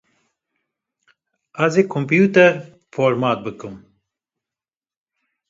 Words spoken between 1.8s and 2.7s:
komputer